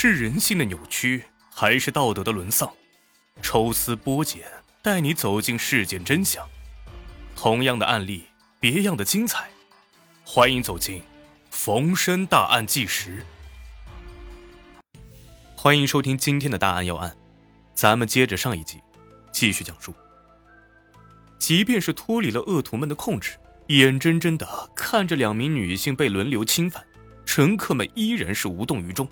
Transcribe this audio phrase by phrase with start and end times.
[0.00, 2.72] 是人性的扭曲，还是道德的沦丧？
[3.42, 4.44] 抽丝剥茧，
[4.80, 6.48] 带你走进事件真相。
[7.34, 8.26] 同样的案例，
[8.60, 9.50] 别样的精彩。
[10.22, 11.00] 欢迎走进
[11.50, 13.26] 《逢申大案纪实》。
[15.56, 17.16] 欢迎收听今天的大案要案，
[17.74, 18.78] 咱们接着上一集，
[19.32, 19.92] 继续讲述。
[21.40, 23.32] 即便是脱离了恶徒们的控制，
[23.66, 26.86] 眼睁睁的看着两名女性被轮流侵犯，
[27.26, 29.08] 乘客们依然是无动于衷。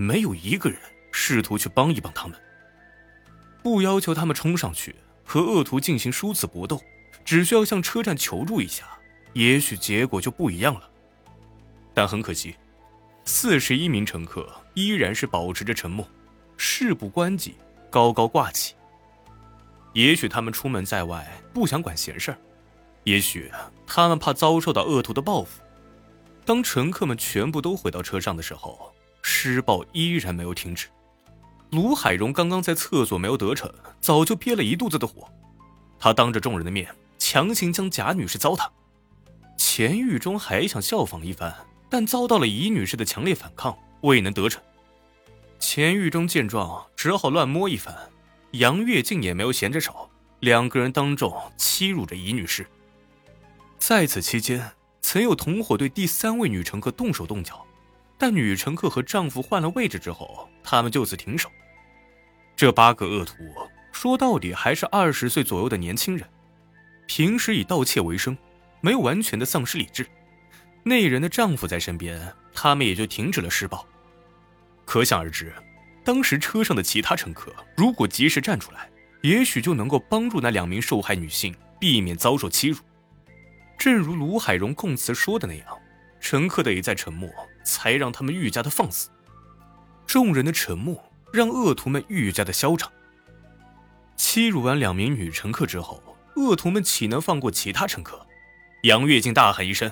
[0.00, 0.78] 没有一个人
[1.12, 2.34] 试图去帮一帮他们，
[3.62, 6.80] 不要求他们冲上去和恶徒进行殊死搏斗，
[7.22, 8.86] 只需要向车站求助一下，
[9.34, 10.88] 也许结果就不一样了。
[11.92, 12.56] 但很可惜，
[13.26, 16.08] 四十一名乘客依然是保持着沉默，
[16.56, 17.56] 事不关己，
[17.90, 18.74] 高高挂起。
[19.92, 22.38] 也许他们出门在外不想管闲事儿，
[23.04, 23.52] 也许
[23.86, 25.60] 他们怕遭受到恶徒的报复。
[26.46, 28.90] 当乘客们全部都回到车上的时候。
[29.22, 30.86] 施暴依然没有停止，
[31.70, 35.28] 卢海荣刚刚在厕所没有得逞，早就憋了一肚子的火。
[35.98, 38.68] 他当着众人的面强行将贾女士糟蹋，
[39.56, 41.54] 钱玉忠还想效仿一番，
[41.88, 44.62] 但遭到了乙女士的强烈反抗，未能得逞。
[45.58, 47.94] 钱玉忠见状，只好乱摸一番。
[48.52, 52.66] 杨月静也没有闲着手，两个人当众欺辱着乙女士。
[53.78, 54.72] 在此期间，
[55.02, 57.64] 曾有同伙对第三位女乘客动手动脚。
[58.20, 61.50] 但女乘客和丈夫换了位置之后，他们就此停手。
[62.54, 63.34] 这八个恶徒
[63.92, 66.28] 说到底还是二十岁左右的年轻人，
[67.06, 68.36] 平时以盗窃为生，
[68.82, 70.06] 没有完全的丧失理智。
[70.82, 72.20] 那人的丈夫在身边，
[72.52, 73.86] 他们也就停止了施暴。
[74.84, 75.50] 可想而知，
[76.04, 78.90] 当时车上的其他乘客如果及时站出来，
[79.22, 82.80] 也许就能够帮助那两名受害女性避免遭受欺辱。
[83.78, 85.66] 正如卢海荣供词说的那样，
[86.20, 87.30] 乘客的一再沉默。
[87.64, 89.08] 才让他们愈加的放肆。
[90.06, 92.90] 众人的沉默让恶徒们愈加的嚣张。
[94.16, 96.02] 欺辱完两名女乘客之后，
[96.36, 98.26] 恶徒们岂能放过其他乘客？
[98.82, 99.90] 杨月静大喊一声：“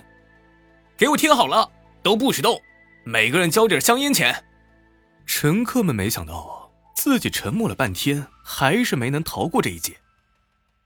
[0.96, 1.70] 给我听好了，
[2.02, 2.60] 都不许动，
[3.04, 4.44] 每个人交点香烟钱。”
[5.26, 9.98] 乘客们没想到自己沉默了半天，还是没能逃过这一劫。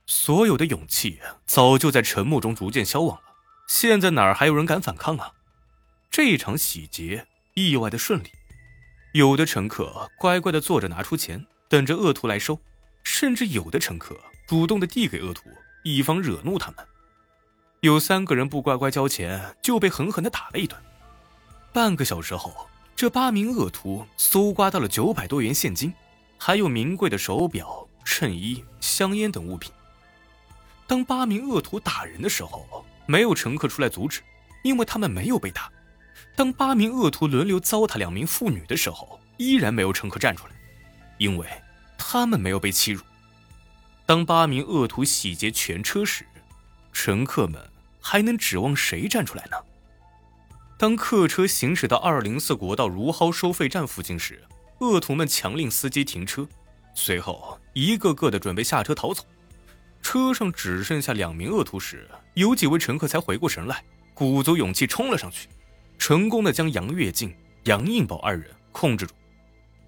[0.05, 3.23] 所有的勇气早就在沉默中逐渐消亡了。
[3.67, 5.31] 现在哪儿还有人敢反抗啊？
[6.13, 7.25] 这一场洗劫
[7.55, 8.27] 意外的顺利，
[9.13, 12.59] 有的乘客乖乖的坐着拿出钱，等着恶徒来收，
[13.03, 14.15] 甚至有的乘客
[14.45, 15.49] 主动的递给恶徒，
[15.83, 16.85] 以防惹怒他们。
[17.79, 20.79] 有三个人不乖乖交钱，就被狠狠的打了一顿。
[21.73, 25.91] 半个小时后，这八名恶徒搜刮到了九百多元现金，
[26.37, 29.73] 还有名贵的手表、衬衣、香烟等物品。
[30.85, 34.21] 当八名恶徒打人的时候，没有乘客出来阻止，
[34.61, 35.71] 因为他们没有被打。
[36.35, 40.53] 当八名恶徒轮流糟蹋两名妇女的时候，依然没有乘客站出来，
[41.17, 41.47] 因为
[41.97, 43.01] 他们没有被欺辱。
[44.05, 46.25] 当八名恶徒洗劫全车时，
[46.91, 47.61] 乘客们
[48.01, 49.57] 还能指望谁站出来呢？
[50.77, 54.43] 当客车行驶到二零四国道如蒿收费站附近时，
[54.79, 56.45] 恶徒们强令司机停车，
[56.93, 59.23] 随后一个个的准备下车逃走。
[60.01, 65.47] 车上只剩下两名恶徒时，有几位乘客才回过神来，鼓足勇气冲了上去。
[65.97, 69.13] 成功的将杨跃进、杨应宝二人控制住，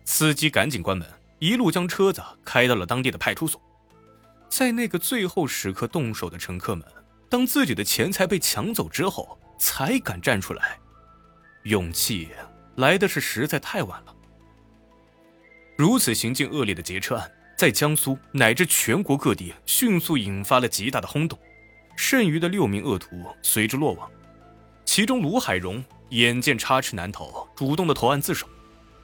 [0.05, 1.07] 司机赶紧关门，
[1.39, 3.61] 一路将车子开到了当地的派出所。
[4.47, 6.85] 在那个最后时刻动手的乘客们，
[7.27, 10.77] 当自己的钱财被抢走之后，才敢站出来。
[11.63, 12.29] 勇气
[12.75, 14.15] 来的是实在太晚了。
[15.75, 21.38] 如此行径恶劣的劫车案，在江苏乃至全国各地迅速引发了极大的轰动，
[21.97, 24.09] 剩余的六名恶徒随之落网，
[24.95, 25.83] 其中卢海荣。
[26.11, 28.47] 眼见插翅难逃，主动的投案自首，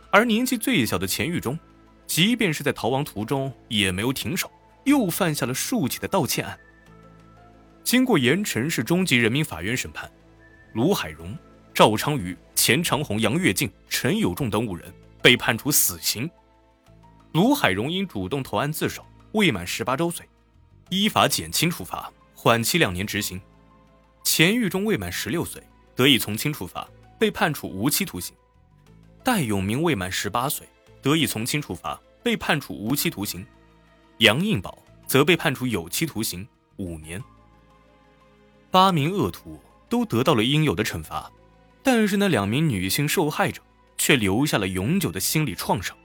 [0.10, 1.60] 而年纪最小的钱玉忠，
[2.08, 4.50] 即便是在逃亡途中也没有停手，
[4.86, 6.58] 又犯下了数起的盗窃案。
[7.84, 10.10] 经过盐城市中级人民法院审判，
[10.72, 11.38] 卢海荣、
[11.74, 16.30] 赵昌宇、钱长红、杨跃进、陈有仲等五人被判处死刑。
[17.34, 20.26] 卢海荣因主动投案自首，未满十八周岁，
[20.88, 23.42] 依法减轻处罚，缓期两年执行。
[24.24, 25.62] 钱玉忠未满十六岁。
[26.02, 26.90] 得以从轻处罚，
[27.20, 28.34] 被判处无期徒刑；
[29.24, 30.68] 戴永明未满十八岁，
[31.00, 33.46] 得以从轻处罚，被判处无期徒刑；
[34.18, 37.24] 杨应宝则被判处有期徒刑五年。
[38.72, 41.32] 八名恶徒都得到了应有的惩罚，
[41.84, 43.62] 但是那两名女性受害者
[43.96, 45.96] 却留下了永久的心理创伤。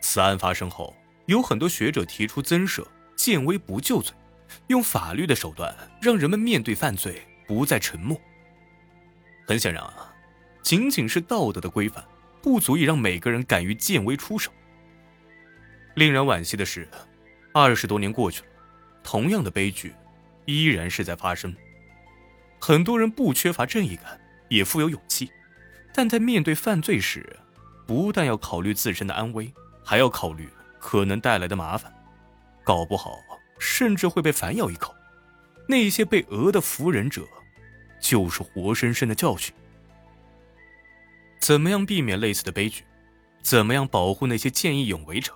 [0.00, 0.94] 此案发生后，
[1.26, 2.86] 有很多学者提出增设、
[3.16, 4.14] 见微不救罪，
[4.68, 8.16] 用法律的手段让人们面对犯罪不再沉默。
[9.50, 10.14] 很显然啊，
[10.62, 12.04] 仅仅是道德的规范，
[12.40, 14.52] 不足以让每个人敢于见微出手。
[15.94, 16.88] 令人惋惜的是，
[17.52, 18.46] 二十多年过去了，
[19.02, 19.92] 同样的悲剧
[20.44, 21.52] 依然是在发生。
[22.60, 25.28] 很多人不缺乏正义感，也富有勇气，
[25.92, 27.36] 但在面对犯罪时，
[27.88, 29.52] 不但要考虑自身的安危，
[29.84, 30.48] 还要考虑
[30.78, 31.92] 可能带来的麻烦，
[32.62, 33.18] 搞不好
[33.58, 34.94] 甚至会被反咬一口。
[35.66, 37.26] 那些被讹的服人者，
[38.00, 39.54] 就是活生生的教训。
[41.40, 42.84] 怎么样避免类似的悲剧？
[43.42, 45.32] 怎么样保护那些见义勇为者，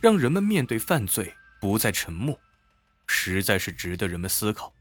[0.00, 2.36] 让人们面对犯罪不再沉默？
[3.06, 4.73] 实在是值得人们思考。